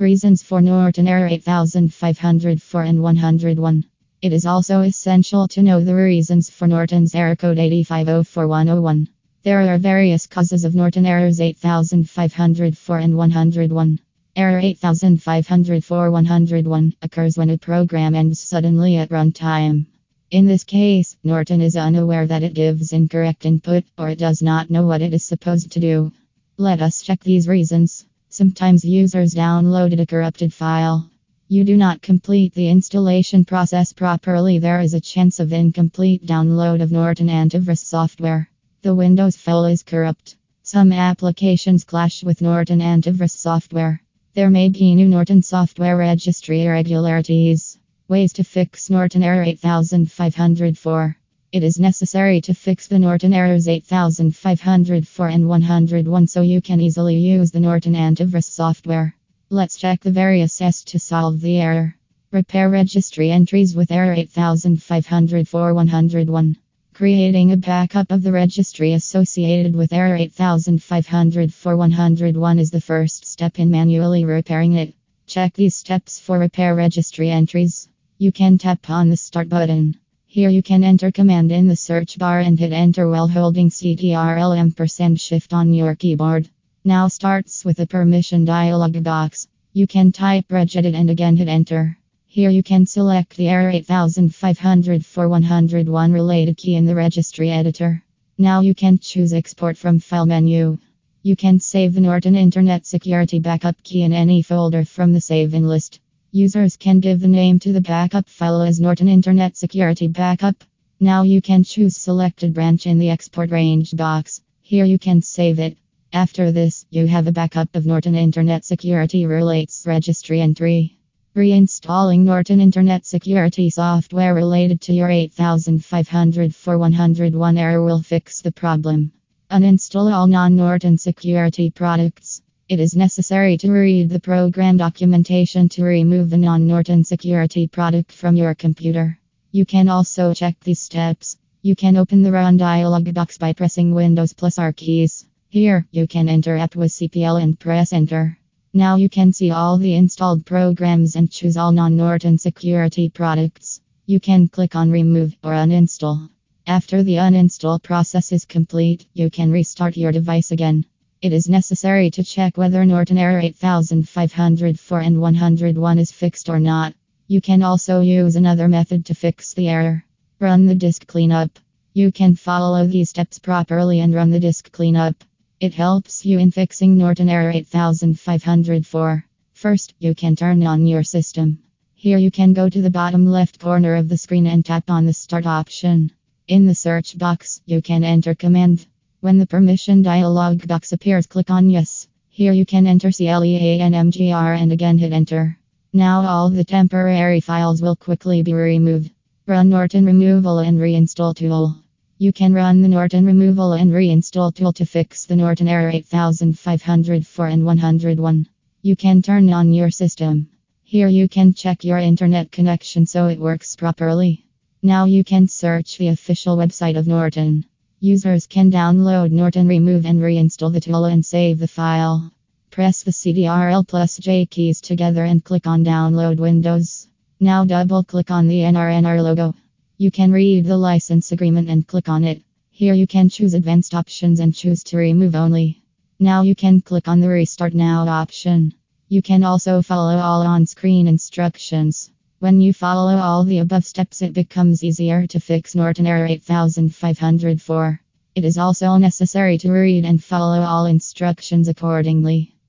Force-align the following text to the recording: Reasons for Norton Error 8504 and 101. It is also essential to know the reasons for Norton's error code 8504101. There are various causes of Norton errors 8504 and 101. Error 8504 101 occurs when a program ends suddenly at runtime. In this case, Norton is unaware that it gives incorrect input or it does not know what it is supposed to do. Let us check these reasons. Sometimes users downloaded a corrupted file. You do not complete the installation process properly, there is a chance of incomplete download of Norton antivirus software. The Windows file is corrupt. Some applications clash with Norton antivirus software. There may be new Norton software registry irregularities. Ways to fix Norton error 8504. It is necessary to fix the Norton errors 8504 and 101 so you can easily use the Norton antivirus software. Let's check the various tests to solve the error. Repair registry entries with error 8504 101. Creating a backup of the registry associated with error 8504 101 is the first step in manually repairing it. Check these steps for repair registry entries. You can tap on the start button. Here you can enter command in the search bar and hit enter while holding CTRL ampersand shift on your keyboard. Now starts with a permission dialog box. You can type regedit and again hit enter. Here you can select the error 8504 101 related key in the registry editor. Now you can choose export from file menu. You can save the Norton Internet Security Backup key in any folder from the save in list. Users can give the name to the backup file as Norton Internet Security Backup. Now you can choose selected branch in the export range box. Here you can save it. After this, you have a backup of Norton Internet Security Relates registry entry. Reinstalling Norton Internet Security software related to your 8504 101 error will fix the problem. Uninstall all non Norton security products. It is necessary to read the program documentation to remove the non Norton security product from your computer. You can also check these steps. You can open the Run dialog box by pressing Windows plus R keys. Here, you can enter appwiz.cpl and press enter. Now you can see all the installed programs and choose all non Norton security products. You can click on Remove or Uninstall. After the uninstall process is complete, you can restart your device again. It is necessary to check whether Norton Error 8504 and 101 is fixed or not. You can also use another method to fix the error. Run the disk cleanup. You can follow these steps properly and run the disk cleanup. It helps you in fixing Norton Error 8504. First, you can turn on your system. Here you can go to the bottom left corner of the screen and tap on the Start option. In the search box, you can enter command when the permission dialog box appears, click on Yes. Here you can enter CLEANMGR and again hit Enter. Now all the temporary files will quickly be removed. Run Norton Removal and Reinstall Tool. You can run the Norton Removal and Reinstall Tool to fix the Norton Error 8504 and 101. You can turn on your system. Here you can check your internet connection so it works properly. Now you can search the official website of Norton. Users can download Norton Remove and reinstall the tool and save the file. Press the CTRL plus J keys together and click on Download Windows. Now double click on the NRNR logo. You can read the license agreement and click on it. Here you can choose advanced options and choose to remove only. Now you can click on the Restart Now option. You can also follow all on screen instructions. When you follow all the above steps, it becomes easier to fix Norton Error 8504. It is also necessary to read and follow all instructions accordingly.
Reasons 0.00 0.44
for 0.44 0.62
Norton 0.62 1.08
Error 1.08 1.26
8504 1.26 2.82
and 2.84 3.02
101. 3.02 3.84
It 4.22 4.32
is 4.32 4.46
also 4.46 4.82
essential 4.82 5.48
to 5.48 5.60
know 5.60 5.82
the 5.82 5.96
reasons 5.96 6.48
for 6.48 6.68
Norton's 6.68 7.16
error 7.16 7.34
code 7.34 7.58
8504101. 7.58 9.08
There 9.42 9.60
are 9.60 9.76
various 9.76 10.28
causes 10.28 10.64
of 10.64 10.76
Norton 10.76 11.04
errors 11.04 11.40
8504 11.40 12.98
and 12.98 13.16
101. 13.16 13.98
Error 14.36 14.60
8504 14.60 16.10
101 16.12 16.94
occurs 17.02 17.36
when 17.36 17.50
a 17.50 17.58
program 17.58 18.14
ends 18.14 18.38
suddenly 18.38 18.98
at 18.98 19.08
runtime. 19.08 19.86
In 20.30 20.46
this 20.46 20.62
case, 20.62 21.16
Norton 21.24 21.60
is 21.60 21.74
unaware 21.74 22.28
that 22.28 22.44
it 22.44 22.54
gives 22.54 22.92
incorrect 22.92 23.44
input 23.44 23.82
or 23.98 24.10
it 24.10 24.20
does 24.20 24.42
not 24.42 24.70
know 24.70 24.86
what 24.86 25.02
it 25.02 25.12
is 25.12 25.24
supposed 25.24 25.72
to 25.72 25.80
do. 25.80 26.12
Let 26.56 26.82
us 26.82 27.02
check 27.02 27.24
these 27.24 27.48
reasons. 27.48 28.06
Sometimes 28.38 28.84
users 28.84 29.34
downloaded 29.34 29.98
a 29.98 30.06
corrupted 30.06 30.54
file. 30.54 31.10
You 31.48 31.64
do 31.64 31.76
not 31.76 32.02
complete 32.02 32.54
the 32.54 32.68
installation 32.68 33.44
process 33.44 33.92
properly, 33.92 34.60
there 34.60 34.78
is 34.78 34.94
a 34.94 35.00
chance 35.00 35.40
of 35.40 35.52
incomplete 35.52 36.24
download 36.24 36.80
of 36.80 36.92
Norton 36.92 37.26
antivirus 37.26 37.84
software. 37.84 38.48
The 38.82 38.94
Windows 38.94 39.34
file 39.34 39.64
is 39.64 39.82
corrupt. 39.82 40.36
Some 40.62 40.92
applications 40.92 41.82
clash 41.82 42.22
with 42.22 42.40
Norton 42.40 42.78
antivirus 42.78 43.36
software. 43.36 44.00
There 44.34 44.50
may 44.50 44.68
be 44.68 44.94
new 44.94 45.08
Norton 45.08 45.42
software 45.42 45.96
registry 45.96 46.62
irregularities. 46.62 47.76
Ways 48.06 48.34
to 48.34 48.44
fix 48.44 48.88
Norton 48.88 49.24
error 49.24 49.42
8504. 49.42 51.16
It 51.50 51.62
is 51.62 51.78
necessary 51.78 52.42
to 52.42 52.52
fix 52.52 52.88
the 52.88 52.98
Norton 52.98 53.32
errors 53.32 53.68
8504 53.68 55.28
and 55.28 55.48
101 55.48 56.26
so 56.26 56.42
you 56.42 56.60
can 56.60 56.78
easily 56.78 57.16
use 57.16 57.50
the 57.50 57.60
Norton 57.60 57.94
antivirus 57.94 58.44
software. 58.44 59.16
Let's 59.48 59.78
check 59.78 60.02
the 60.02 60.10
various 60.10 60.58
tests 60.58 60.84
to 60.92 60.98
solve 60.98 61.40
the 61.40 61.56
error. 61.56 61.96
Repair 62.32 62.68
registry 62.68 63.30
entries 63.30 63.74
with 63.74 63.90
error 63.90 64.12
8504 64.12 65.72
101. 65.72 66.56
Creating 66.92 67.52
a 67.52 67.56
backup 67.56 68.12
of 68.12 68.22
the 68.22 68.32
registry 68.32 68.92
associated 68.92 69.74
with 69.74 69.94
error 69.94 70.16
8504 70.16 71.76
101 71.78 72.58
is 72.58 72.70
the 72.70 72.82
first 72.82 73.24
step 73.24 73.58
in 73.58 73.70
manually 73.70 74.26
repairing 74.26 74.74
it. 74.74 74.92
Check 75.26 75.54
these 75.54 75.74
steps 75.74 76.20
for 76.20 76.38
repair 76.38 76.74
registry 76.74 77.30
entries. 77.30 77.88
You 78.18 78.32
can 78.32 78.58
tap 78.58 78.90
on 78.90 79.08
the 79.08 79.16
start 79.16 79.48
button. 79.48 79.96
Here 80.30 80.50
you 80.50 80.62
can 80.62 80.84
enter 80.84 81.10
command 81.10 81.50
in 81.50 81.68
the 81.68 81.74
search 81.74 82.18
bar 82.18 82.40
and 82.40 82.58
hit 82.58 82.70
enter 82.70 83.08
while 83.08 83.28
holding 83.28 83.70
CTRL 83.70 84.58
ampersand 84.58 85.18
shift 85.18 85.54
on 85.54 85.72
your 85.72 85.94
keyboard. 85.94 86.50
Now 86.84 87.08
starts 87.08 87.64
with 87.64 87.80
a 87.80 87.86
permission 87.86 88.44
dialog 88.44 89.02
box. 89.02 89.48
You 89.72 89.86
can 89.86 90.12
type 90.12 90.46
regedit 90.48 90.94
and 90.94 91.08
again 91.08 91.38
hit 91.38 91.48
enter. 91.48 91.96
Here 92.26 92.50
you 92.50 92.62
can 92.62 92.84
select 92.84 93.38
the 93.38 93.48
error 93.48 93.70
8504 93.70 95.28
101 95.30 96.12
related 96.12 96.58
key 96.58 96.74
in 96.74 96.84
the 96.84 96.94
registry 96.94 97.50
editor. 97.50 98.04
Now 98.36 98.60
you 98.60 98.74
can 98.74 98.98
choose 98.98 99.32
export 99.32 99.78
from 99.78 99.98
file 99.98 100.26
menu. 100.26 100.76
You 101.22 101.36
can 101.36 101.58
save 101.58 101.94
the 101.94 102.02
Norton 102.02 102.36
Internet 102.36 102.84
Security 102.84 103.38
Backup 103.38 103.82
key 103.82 104.02
in 104.02 104.12
any 104.12 104.42
folder 104.42 104.84
from 104.84 105.14
the 105.14 105.22
save 105.22 105.54
in 105.54 105.66
list. 105.66 106.00
Users 106.32 106.76
can 106.76 107.00
give 107.00 107.20
the 107.20 107.26
name 107.26 107.58
to 107.60 107.72
the 107.72 107.80
backup 107.80 108.28
file 108.28 108.60
as 108.60 108.78
Norton 108.78 109.08
Internet 109.08 109.56
Security 109.56 110.08
Backup. 110.08 110.62
Now 111.00 111.22
you 111.22 111.40
can 111.40 111.64
choose 111.64 111.96
selected 111.96 112.52
branch 112.52 112.86
in 112.86 112.98
the 112.98 113.08
export 113.08 113.50
range 113.50 113.96
box. 113.96 114.42
Here 114.60 114.84
you 114.84 114.98
can 114.98 115.22
save 115.22 115.58
it. 115.58 115.78
After 116.12 116.52
this, 116.52 116.84
you 116.90 117.06
have 117.06 117.28
a 117.28 117.32
backup 117.32 117.74
of 117.74 117.86
Norton 117.86 118.14
Internet 118.14 118.66
Security 118.66 119.24
Relates 119.24 119.86
registry 119.86 120.42
entry. 120.42 120.98
Reinstalling 121.34 122.24
Norton 122.24 122.60
Internet 122.60 123.06
Security 123.06 123.70
software 123.70 124.34
related 124.34 124.82
to 124.82 124.92
your 124.92 125.08
8504 125.08 126.76
101 126.76 127.56
error 127.56 127.82
will 127.82 128.02
fix 128.02 128.42
the 128.42 128.52
problem. 128.52 129.12
Uninstall 129.50 130.12
all 130.12 130.26
non 130.26 130.56
Norton 130.56 130.98
security 130.98 131.70
products. 131.70 132.42
It 132.68 132.80
is 132.80 132.94
necessary 132.94 133.56
to 133.56 133.72
read 133.72 134.10
the 134.10 134.20
program 134.20 134.76
documentation 134.76 135.70
to 135.70 135.84
remove 135.84 136.28
the 136.28 136.36
non 136.36 136.66
Norton 136.66 137.02
security 137.02 137.66
product 137.66 138.12
from 138.12 138.36
your 138.36 138.54
computer. 138.54 139.18
You 139.50 139.64
can 139.64 139.88
also 139.88 140.34
check 140.34 140.60
these 140.60 140.78
steps. 140.78 141.38
You 141.62 141.74
can 141.74 141.96
open 141.96 142.22
the 142.22 142.30
Run 142.30 142.58
dialog 142.58 143.14
box 143.14 143.38
by 143.38 143.54
pressing 143.54 143.94
Windows 143.94 144.34
plus 144.34 144.58
R 144.58 144.74
keys. 144.74 145.24
Here, 145.48 145.86
you 145.92 146.06
can 146.06 146.28
enter 146.28 146.58
appwiz.cpl 146.58 147.42
and 147.42 147.58
press 147.58 147.94
enter. 147.94 148.36
Now 148.74 148.96
you 148.96 149.08
can 149.08 149.32
see 149.32 149.50
all 149.50 149.78
the 149.78 149.94
installed 149.94 150.44
programs 150.44 151.16
and 151.16 151.30
choose 151.30 151.56
all 151.56 151.72
non 151.72 151.96
Norton 151.96 152.36
security 152.36 153.08
products. 153.08 153.80
You 154.04 154.20
can 154.20 154.46
click 154.46 154.76
on 154.76 154.90
Remove 154.90 155.34
or 155.42 155.52
Uninstall. 155.52 156.28
After 156.66 157.02
the 157.02 157.14
uninstall 157.14 157.82
process 157.82 158.30
is 158.30 158.44
complete, 158.44 159.06
you 159.14 159.30
can 159.30 159.50
restart 159.50 159.96
your 159.96 160.12
device 160.12 160.50
again. 160.50 160.84
It 161.20 161.32
is 161.32 161.48
necessary 161.48 162.12
to 162.12 162.22
check 162.22 162.56
whether 162.56 162.84
Norton 162.84 163.18
Error 163.18 163.40
8504 163.40 165.00
and 165.00 165.20
101 165.20 165.98
is 165.98 166.12
fixed 166.12 166.48
or 166.48 166.60
not. 166.60 166.94
You 167.26 167.40
can 167.40 167.60
also 167.60 168.02
use 168.02 168.36
another 168.36 168.68
method 168.68 169.04
to 169.06 169.16
fix 169.16 169.52
the 169.52 169.68
error. 169.68 170.04
Run 170.38 170.66
the 170.66 170.76
disk 170.76 171.08
cleanup. 171.08 171.58
You 171.92 172.12
can 172.12 172.36
follow 172.36 172.86
these 172.86 173.10
steps 173.10 173.40
properly 173.40 173.98
and 173.98 174.14
run 174.14 174.30
the 174.30 174.38
disk 174.38 174.70
cleanup. 174.70 175.24
It 175.58 175.74
helps 175.74 176.24
you 176.24 176.38
in 176.38 176.52
fixing 176.52 176.96
Norton 176.96 177.28
Error 177.28 177.50
8504. 177.50 179.26
First, 179.54 179.94
you 179.98 180.14
can 180.14 180.36
turn 180.36 180.64
on 180.64 180.86
your 180.86 181.02
system. 181.02 181.58
Here 181.96 182.18
you 182.18 182.30
can 182.30 182.52
go 182.52 182.68
to 182.68 182.80
the 182.80 182.90
bottom 182.90 183.26
left 183.26 183.58
corner 183.58 183.96
of 183.96 184.08
the 184.08 184.18
screen 184.18 184.46
and 184.46 184.64
tap 184.64 184.88
on 184.88 185.04
the 185.04 185.12
Start 185.12 185.46
option. 185.46 186.12
In 186.46 186.66
the 186.66 186.76
search 186.76 187.18
box, 187.18 187.60
you 187.66 187.82
can 187.82 188.04
enter 188.04 188.36
command 188.36 188.86
when 189.20 189.36
the 189.38 189.46
permission 189.46 190.00
dialog 190.00 190.64
box 190.68 190.92
appears, 190.92 191.26
click 191.26 191.50
on 191.50 191.68
Yes. 191.68 192.06
Here 192.28 192.52
you 192.52 192.64
can 192.64 192.86
enter 192.86 193.08
CLEANMGR 193.08 194.62
and 194.62 194.70
again 194.70 194.96
hit 194.96 195.12
Enter. 195.12 195.58
Now 195.92 196.24
all 196.24 196.50
the 196.50 196.62
temporary 196.62 197.40
files 197.40 197.82
will 197.82 197.96
quickly 197.96 198.42
be 198.42 198.54
removed. 198.54 199.10
Run 199.46 199.70
Norton 199.70 200.04
Removal 200.06 200.60
and 200.60 200.78
Reinstall 200.78 201.34
Tool. 201.34 201.74
You 202.18 202.32
can 202.32 202.52
run 202.52 202.80
the 202.80 202.88
Norton 202.88 203.26
Removal 203.26 203.72
and 203.72 203.90
Reinstall 203.90 204.54
Tool 204.54 204.72
to 204.74 204.86
fix 204.86 205.24
the 205.24 205.34
Norton 205.34 205.66
Error 205.66 205.90
8504 205.90 207.46
and 207.48 207.64
101. 207.64 208.46
You 208.82 208.94
can 208.94 209.20
turn 209.20 209.52
on 209.52 209.72
your 209.72 209.90
system. 209.90 210.48
Here 210.84 211.08
you 211.08 211.28
can 211.28 211.54
check 211.54 211.82
your 211.82 211.98
internet 211.98 212.52
connection 212.52 213.04
so 213.04 213.26
it 213.26 213.40
works 213.40 213.74
properly. 213.74 214.46
Now 214.80 215.06
you 215.06 215.24
can 215.24 215.48
search 215.48 215.98
the 215.98 216.08
official 216.08 216.56
website 216.56 216.96
of 216.96 217.08
Norton. 217.08 217.64
Users 218.00 218.46
can 218.46 218.70
download 218.70 219.32
Norton 219.32 219.66
Remove 219.66 220.06
and 220.06 220.20
reinstall 220.20 220.72
the 220.72 220.78
tool 220.80 221.06
and 221.06 221.26
save 221.26 221.58
the 221.58 221.66
file. 221.66 222.30
Press 222.70 223.02
the 223.02 223.10
CTRL 223.10 223.88
plus 223.88 224.18
J 224.18 224.46
keys 224.46 224.80
together 224.80 225.24
and 225.24 225.42
click 225.42 225.66
on 225.66 225.84
Download 225.84 226.38
Windows. 226.38 227.08
Now 227.40 227.64
double 227.64 228.04
click 228.04 228.30
on 228.30 228.46
the 228.46 228.60
NRNR 228.60 229.20
logo. 229.20 229.52
You 229.96 230.12
can 230.12 230.30
read 230.30 230.64
the 230.64 230.76
license 230.76 231.32
agreement 231.32 231.68
and 231.68 231.88
click 231.88 232.08
on 232.08 232.22
it. 232.22 232.40
Here 232.70 232.94
you 232.94 233.08
can 233.08 233.28
choose 233.28 233.54
advanced 233.54 233.94
options 233.94 234.38
and 234.38 234.54
choose 234.54 234.84
to 234.84 234.96
remove 234.96 235.34
only. 235.34 235.82
Now 236.20 236.42
you 236.42 236.54
can 236.54 236.80
click 236.80 237.08
on 237.08 237.18
the 237.18 237.28
Restart 237.28 237.74
Now 237.74 238.06
option. 238.06 238.74
You 239.08 239.22
can 239.22 239.42
also 239.42 239.82
follow 239.82 240.18
all 240.18 240.42
on 240.42 240.66
screen 240.66 241.08
instructions. 241.08 242.12
When 242.40 242.60
you 242.60 242.72
follow 242.72 243.16
all 243.16 243.42
the 243.42 243.58
above 243.58 243.84
steps, 243.84 244.22
it 244.22 244.32
becomes 244.32 244.84
easier 244.84 245.26
to 245.26 245.40
fix 245.40 245.74
Norton 245.74 246.06
Error 246.06 246.26
8504. 246.26 248.00
It 248.36 248.44
is 248.44 248.56
also 248.56 248.96
necessary 248.96 249.58
to 249.58 249.72
read 249.72 250.04
and 250.04 250.22
follow 250.22 250.60
all 250.60 250.86
instructions 250.86 251.66
accordingly. 251.66 252.54